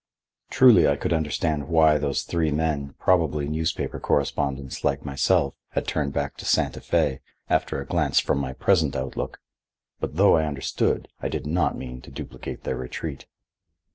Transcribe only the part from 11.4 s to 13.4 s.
not mean to duplicate their retreat.